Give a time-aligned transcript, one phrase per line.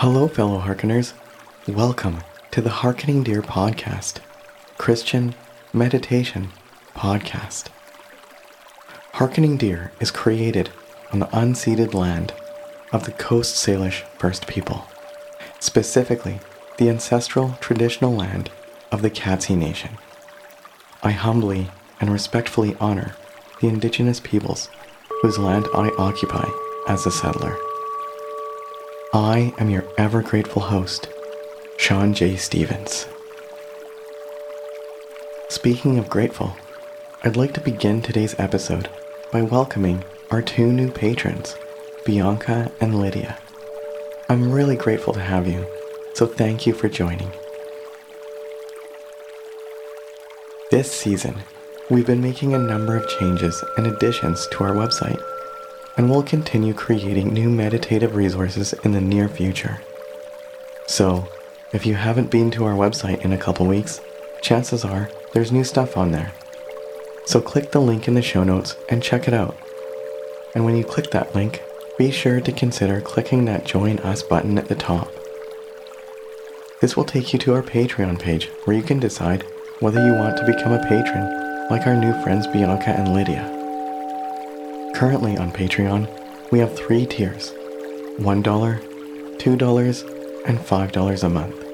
[0.00, 1.14] Hello, fellow Harkeners.
[1.66, 4.18] Welcome to the Harkening Deer Podcast,
[4.76, 5.34] Christian
[5.72, 6.50] Meditation
[6.94, 7.68] Podcast.
[9.14, 10.68] Harkening Deer is created
[11.14, 12.34] on the unceded land
[12.92, 14.86] of the Coast Salish First People,
[15.60, 16.40] specifically
[16.76, 18.50] the ancestral traditional land
[18.92, 19.96] of the Katzie Nation.
[21.02, 21.70] I humbly
[22.02, 23.16] and respectfully honor
[23.62, 24.68] the Indigenous peoples
[25.22, 26.46] whose land I occupy
[26.86, 27.56] as a settler.
[29.16, 31.08] I am your ever grateful host,
[31.78, 32.36] Sean J.
[32.36, 33.06] Stevens.
[35.48, 36.54] Speaking of grateful,
[37.24, 38.90] I'd like to begin today's episode
[39.32, 41.56] by welcoming our two new patrons,
[42.04, 43.38] Bianca and Lydia.
[44.28, 45.66] I'm really grateful to have you,
[46.12, 47.32] so thank you for joining.
[50.70, 51.36] This season,
[51.88, 55.22] we've been making a number of changes and additions to our website,
[55.96, 59.80] and we'll continue creating new meditative resources in the near future.
[60.86, 61.28] So,
[61.72, 64.00] if you haven't been to our website in a couple weeks,
[64.40, 66.32] chances are there's new stuff on there.
[67.26, 69.56] So click the link in the show notes and check it out.
[70.54, 71.60] And when you click that link,
[71.98, 75.10] be sure to consider clicking that Join Us button at the top.
[76.80, 79.44] This will take you to our Patreon page where you can decide
[79.80, 83.55] whether you want to become a patron like our new friends Bianca and Lydia.
[84.96, 86.08] Currently on Patreon,
[86.50, 87.52] we have three tiers
[88.18, 91.64] $1, $2, and $5 a month.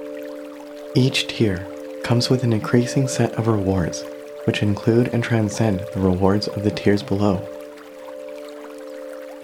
[0.96, 1.64] Each tier
[2.02, 4.02] comes with an increasing set of rewards,
[4.42, 7.46] which include and transcend the rewards of the tiers below.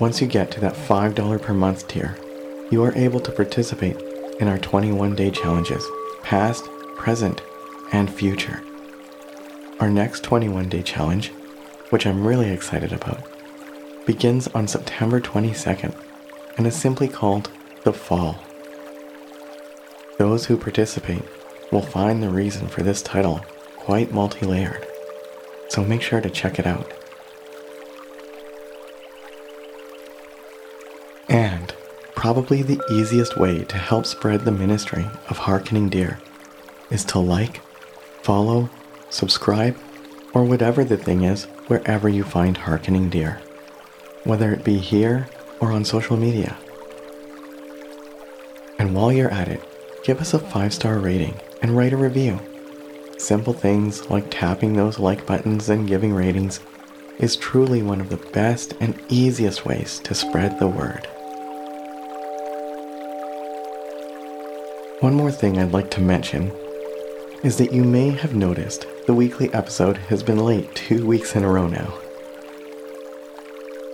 [0.01, 2.19] Once you get to that $5 per month tier,
[2.73, 3.97] you are able to participate
[4.41, 5.87] in our 21 day challenges,
[6.25, 6.65] past,
[6.97, 7.43] present,
[7.93, 8.61] and future.
[9.79, 11.29] Our next 21 day challenge,
[11.91, 13.38] which I'm really excited about,
[14.09, 15.95] begins on September 22nd
[16.57, 17.51] and is simply called
[17.85, 18.39] The Fall.
[20.17, 21.23] Those who participate
[21.71, 23.45] will find the reason for this title
[23.77, 24.87] quite multi layered,
[25.69, 26.91] so make sure to check it out.
[31.29, 31.75] And
[32.15, 36.19] probably the easiest way to help spread the ministry of Harkening Deer
[36.91, 37.61] is to like,
[38.23, 38.71] follow,
[39.11, 39.77] subscribe,
[40.33, 43.43] or whatever the thing is wherever you find Harkening Deer,
[44.25, 45.29] whether it be here
[45.61, 46.57] or on social media.
[48.79, 49.63] And while you're at it,
[50.05, 52.39] give us a five star rating and write a review.
[53.19, 56.61] Simple things like tapping those like buttons and giving ratings
[57.19, 61.07] is truly one of the best and easiest ways to spread the word.
[65.01, 66.53] One more thing I'd like to mention
[67.43, 71.45] is that you may have noticed the weekly episode has been late two weeks in
[71.45, 71.93] a row now.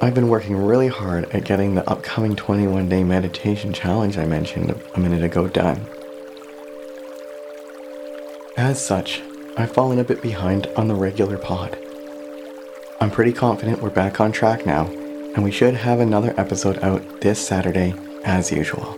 [0.02, 4.78] I've been working really hard at getting the upcoming 21 day meditation challenge I mentioned
[4.94, 5.86] a minute ago done.
[8.56, 9.22] As such,
[9.56, 11.78] I've fallen a bit behind on the regular pod.
[13.00, 17.20] I'm pretty confident we're back on track now, and we should have another episode out
[17.20, 17.94] this Saturday
[18.24, 18.92] as usual.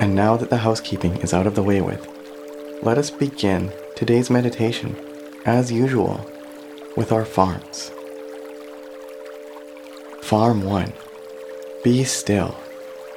[0.00, 2.06] And now that the housekeeping is out of the way with,
[2.82, 4.96] let us begin today's meditation,
[5.44, 6.24] as usual,
[6.96, 7.90] with our farms.
[10.28, 10.92] Farm 1
[11.82, 12.54] Be still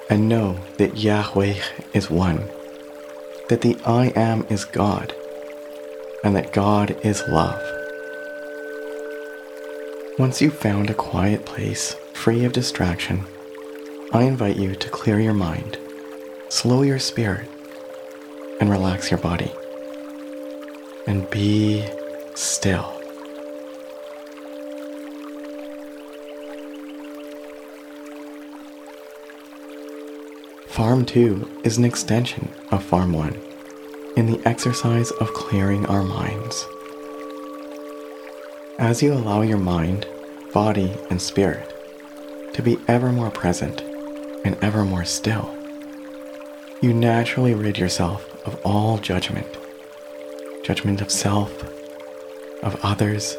[0.09, 1.55] and know that Yahweh
[1.93, 2.49] is one
[3.49, 5.13] that the I Am is God,
[6.23, 7.61] and that God is love.
[10.17, 13.25] Once you've found a quiet place free of distraction,
[14.13, 15.77] I invite you to clear your mind,
[16.47, 17.49] slow your spirit,
[18.61, 19.51] and relax your body.
[21.05, 21.85] And be
[22.35, 23.00] still.
[30.71, 33.37] Farm 2 is an extension of Farm 1
[34.15, 36.65] in the exercise of clearing our minds.
[38.79, 40.07] As you allow your mind,
[40.53, 41.69] body, and spirit
[42.53, 43.81] to be ever more present
[44.45, 45.53] and ever more still,
[46.81, 49.57] you naturally rid yourself of all judgment
[50.63, 51.51] judgment of self,
[52.63, 53.35] of others,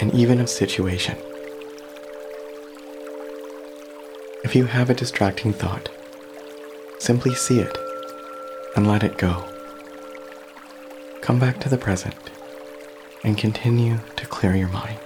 [0.00, 1.16] and even of situation.
[4.44, 5.88] If you have a distracting thought,
[6.98, 7.76] simply see it
[8.76, 9.42] and let it go.
[11.22, 12.30] Come back to the present
[13.24, 14.98] and continue to clear your mind.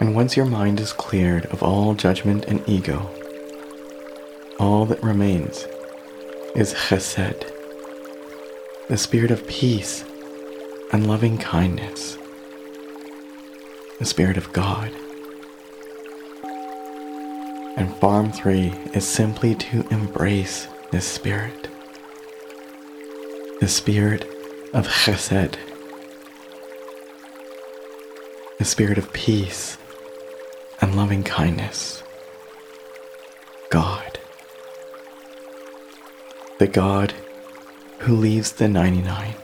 [0.00, 3.10] And once your mind is cleared of all judgment and ego,
[4.58, 5.66] all that remains
[6.54, 7.44] is chesed,
[8.88, 10.02] the spirit of peace
[10.92, 12.16] and loving kindness,
[13.98, 14.90] the spirit of God.
[17.76, 21.68] And Farm 3 is simply to embrace this spirit.
[23.60, 24.22] The spirit
[24.72, 25.56] of chesed.
[28.58, 29.76] The spirit of peace
[30.80, 32.02] and loving kindness.
[33.68, 34.18] God.
[36.58, 37.12] The God
[38.00, 39.34] who leaves the 99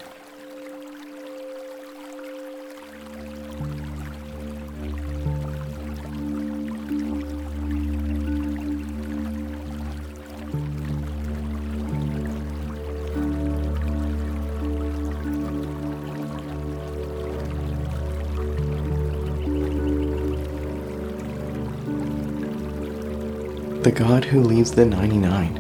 [23.82, 25.56] the God who leaves the 99.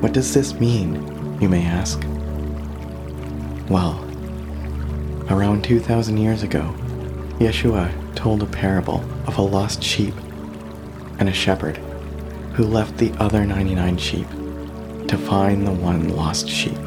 [0.00, 2.00] What does this mean, you may ask?
[3.68, 4.04] Well,
[5.30, 6.74] around 2,000 years ago,
[7.38, 10.14] Yeshua told a parable of a lost sheep
[11.20, 11.76] and a shepherd
[12.54, 14.28] who left the other 99 sheep
[15.06, 16.78] to find the one lost sheep.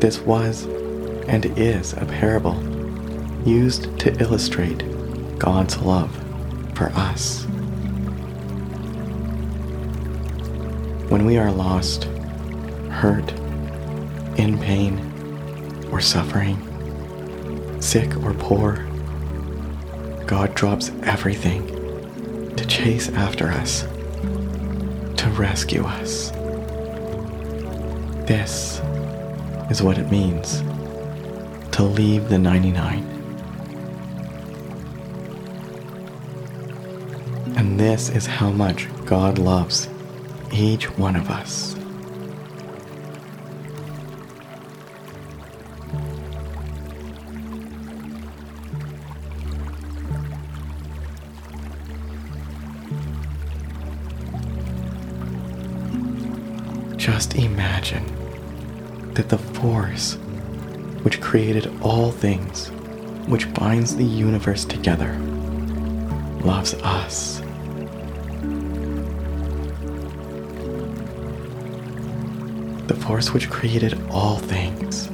[0.00, 0.66] This was
[1.28, 2.62] and is a parable
[3.48, 4.84] used to illustrate
[5.38, 6.14] God's love
[6.74, 7.46] for us.
[11.08, 12.04] When we are lost,
[12.90, 13.32] hurt,
[14.36, 14.98] in pain,
[15.90, 16.60] or suffering,
[17.80, 18.86] sick or poor,
[20.26, 21.66] God drops everything
[22.56, 23.84] to chase after us,
[25.16, 26.30] to rescue us.
[28.28, 28.82] This
[29.70, 30.60] is what it means
[31.72, 33.02] to leave the 99.
[37.56, 39.88] And this is how much God loves
[40.52, 41.74] each one of us.
[56.96, 58.04] Just imagine
[59.14, 60.14] that the force
[61.02, 62.68] which created all things,
[63.26, 65.16] which binds the universe together,
[66.42, 67.40] loves us.
[72.88, 75.08] The force which created all things,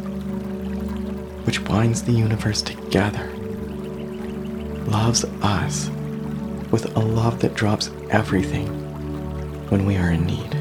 [1.44, 3.28] which binds the universe together,
[4.86, 5.88] loves us
[6.70, 8.68] with a love that drops everything
[9.70, 10.52] when we are in need.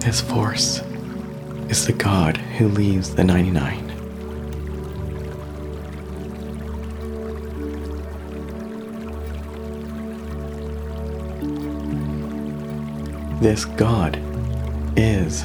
[0.00, 0.80] This force
[1.68, 3.89] is the God who leaves the 99.
[13.40, 14.18] This God
[14.98, 15.44] is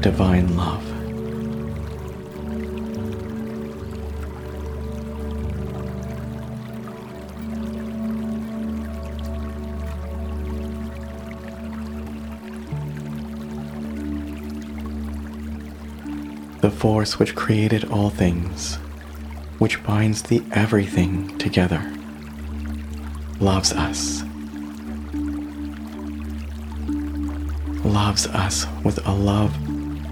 [0.00, 0.82] divine love.
[16.62, 18.76] The force which created all things,
[19.58, 21.92] which binds the everything together,
[23.38, 24.22] loves us.
[27.92, 29.52] Loves us with a love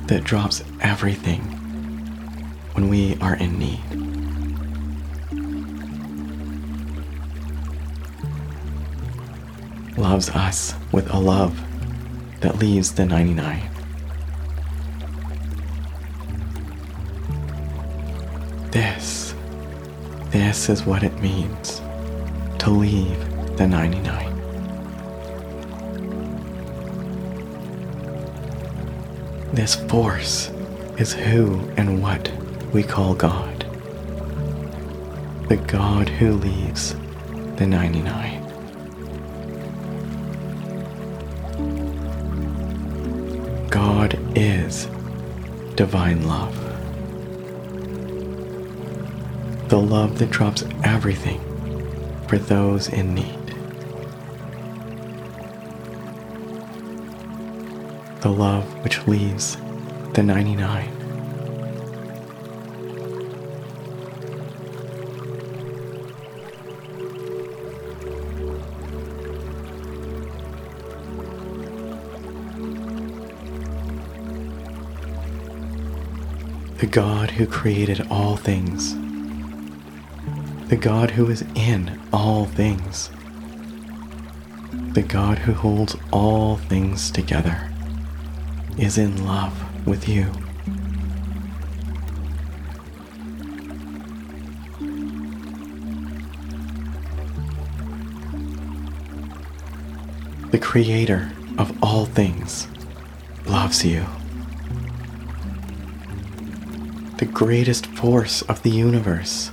[0.06, 1.40] that drops everything
[2.74, 3.80] when we are in need.
[9.96, 11.58] Loves us with a love
[12.40, 13.70] that leaves the 99.
[18.70, 19.34] This,
[20.28, 21.80] this is what it means
[22.58, 24.29] to leave the 99.
[29.52, 30.48] This force
[30.96, 32.30] is who and what
[32.72, 33.66] we call God.
[35.48, 36.94] The God who leaves
[37.56, 38.46] the 99.
[43.70, 44.86] God is
[45.74, 46.56] divine love.
[49.68, 51.40] The love that drops everything
[52.28, 53.49] for those in need.
[58.20, 59.56] The love which leaves
[60.12, 60.90] the 99.
[76.76, 78.94] The God who created all things.
[80.68, 83.10] The God who is in all things.
[84.92, 87.69] The God who holds all things together
[88.78, 89.54] is in love
[89.86, 90.26] with you.
[100.50, 102.66] The Creator of all things
[103.46, 104.04] loves you.
[107.18, 109.50] The greatest force of the universe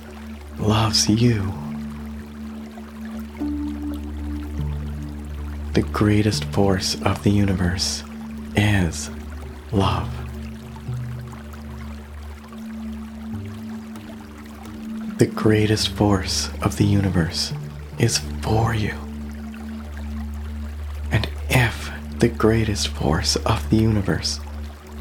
[0.58, 1.52] loves you.
[5.74, 8.02] The greatest force of the universe
[8.58, 9.08] is
[9.70, 10.12] love.
[15.18, 17.52] The greatest force of the universe
[17.98, 18.94] is for you.
[21.12, 24.40] And if the greatest force of the universe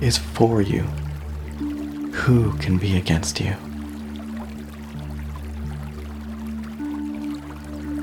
[0.02, 0.84] is for you,
[2.14, 3.56] who can be against you?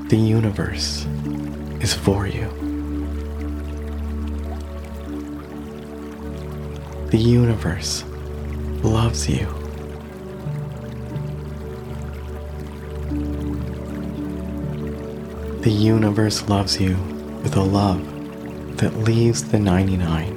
[0.09, 1.05] The universe
[1.79, 2.64] is for you.
[7.11, 8.03] The universe
[8.83, 9.47] loves you.
[15.61, 16.95] The universe loves you
[17.41, 20.34] with a love that leaves the 99.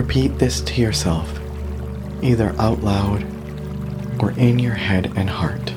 [0.00, 1.30] Repeat this to yourself,
[2.22, 3.22] either out loud
[4.18, 5.74] or in your head and heart.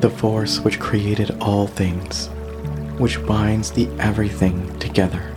[0.00, 2.28] The force which created all things,
[2.96, 5.30] which binds the everything together,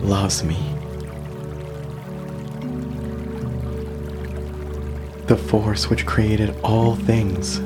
[0.00, 0.58] loves me.
[5.28, 7.60] The force which created all things,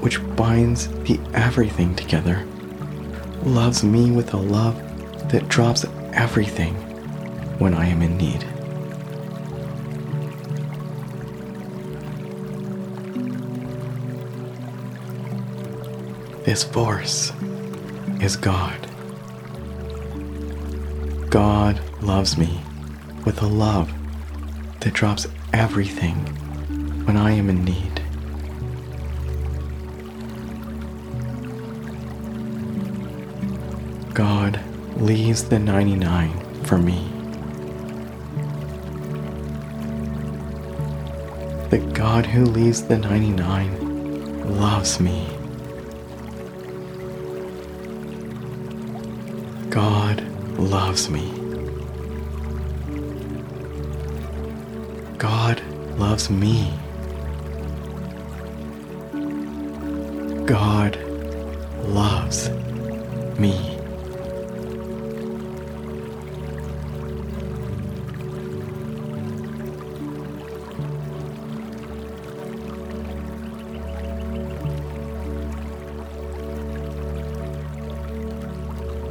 [0.00, 2.46] which binds the everything together,
[3.42, 4.80] loves me with a love
[5.30, 5.84] that drops
[6.16, 6.74] everything
[7.58, 8.40] when I am in need.
[16.44, 17.32] This force
[18.20, 18.88] is God.
[21.30, 22.60] God loves me
[23.24, 23.92] with a love
[24.80, 26.14] that drops everything
[27.04, 28.00] when I am in need.
[34.14, 34.58] God
[34.96, 37.12] leaves the 99 for me.
[41.68, 45.28] The God who leaves the 99 loves me.
[49.68, 50.22] God
[50.58, 51.30] loves me.
[55.18, 55.60] God
[55.98, 56.72] loves me.
[60.46, 60.96] God
[61.84, 62.48] loves
[63.38, 63.75] me.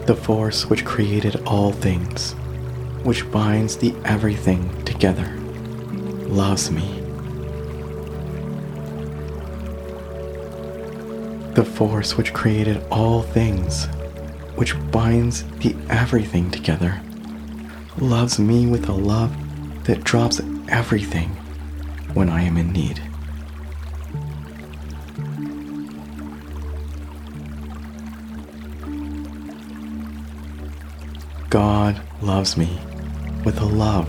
[0.05, 2.33] The force which created all things,
[3.03, 5.35] which binds the everything together,
[6.27, 7.01] loves me.
[11.55, 13.85] The force which created all things,
[14.55, 17.01] which binds the everything together,
[17.97, 19.35] loves me with a love
[19.85, 21.29] that drops everything
[22.13, 23.01] when I am in need.
[32.25, 32.79] Loves me
[33.43, 34.07] with a love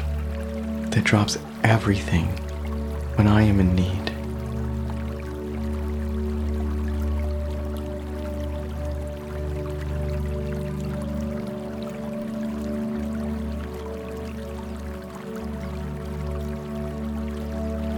[0.90, 2.25] that drops everything
[3.16, 4.06] when I am in need.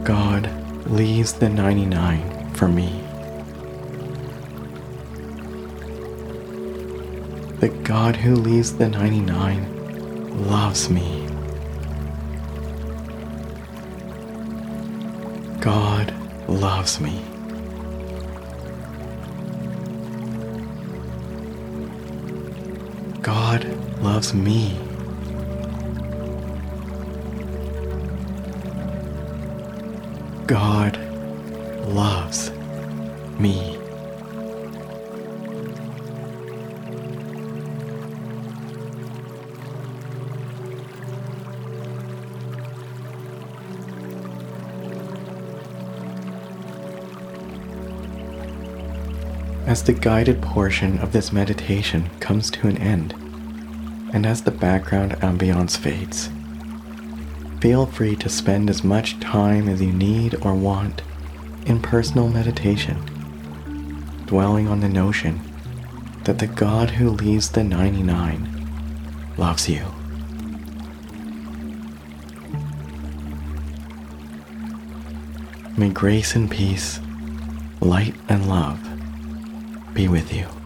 [0.05, 0.51] God
[0.91, 3.05] leaves the 99 for me.
[7.61, 9.78] The God who leaves the 99
[10.39, 11.27] loves me.
[15.61, 16.15] God
[16.49, 17.21] loves me.
[23.21, 23.65] God
[24.01, 24.79] loves me.
[30.47, 30.98] God
[49.69, 53.13] As the guided portion of this meditation comes to an end,
[54.15, 56.31] and as the background ambiance fades,
[57.61, 61.03] feel free to spend as much time as you need or want
[61.67, 62.97] in personal meditation,
[64.25, 65.39] dwelling on the notion
[66.25, 69.85] that the God who leaves the 99 loves you.
[75.77, 77.01] May grace and peace,
[77.83, 78.98] light and love
[79.99, 80.58] be with you.